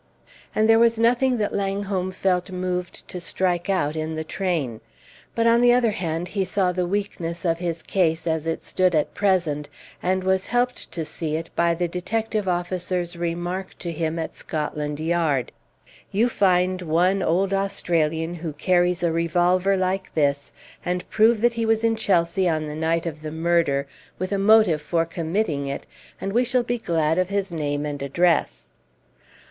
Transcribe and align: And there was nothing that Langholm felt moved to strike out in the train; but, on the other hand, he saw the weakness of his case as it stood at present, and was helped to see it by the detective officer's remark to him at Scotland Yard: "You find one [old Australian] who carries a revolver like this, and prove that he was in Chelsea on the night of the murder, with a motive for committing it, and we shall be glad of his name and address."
And 0.55 0.67
there 0.67 0.79
was 0.79 0.97
nothing 0.97 1.37
that 1.37 1.53
Langholm 1.53 2.11
felt 2.11 2.49
moved 2.49 3.07
to 3.07 3.19
strike 3.19 3.69
out 3.69 3.95
in 3.95 4.15
the 4.15 4.23
train; 4.23 4.81
but, 5.35 5.45
on 5.45 5.61
the 5.61 5.73
other 5.73 5.91
hand, 5.91 6.29
he 6.29 6.43
saw 6.43 6.71
the 6.71 6.87
weakness 6.87 7.45
of 7.45 7.59
his 7.59 7.83
case 7.83 8.25
as 8.25 8.47
it 8.47 8.63
stood 8.63 8.95
at 8.95 9.13
present, 9.13 9.69
and 10.01 10.23
was 10.23 10.47
helped 10.47 10.91
to 10.93 11.05
see 11.05 11.35
it 11.35 11.51
by 11.55 11.75
the 11.75 11.87
detective 11.87 12.47
officer's 12.47 13.15
remark 13.15 13.77
to 13.77 13.91
him 13.91 14.17
at 14.17 14.33
Scotland 14.33 14.99
Yard: 14.99 15.51
"You 16.11 16.29
find 16.29 16.81
one 16.81 17.21
[old 17.21 17.53
Australian] 17.53 18.33
who 18.33 18.53
carries 18.53 19.03
a 19.03 19.11
revolver 19.11 19.77
like 19.77 20.15
this, 20.15 20.51
and 20.83 21.07
prove 21.11 21.41
that 21.41 21.53
he 21.53 21.65
was 21.67 21.83
in 21.83 21.95
Chelsea 21.95 22.49
on 22.49 22.65
the 22.65 22.73
night 22.73 23.05
of 23.05 23.21
the 23.21 23.29
murder, 23.29 23.85
with 24.17 24.31
a 24.31 24.39
motive 24.39 24.81
for 24.81 25.05
committing 25.05 25.67
it, 25.67 25.85
and 26.19 26.33
we 26.33 26.43
shall 26.43 26.63
be 26.63 26.79
glad 26.79 27.19
of 27.19 27.29
his 27.29 27.51
name 27.51 27.85
and 27.85 28.01
address." 28.01 28.71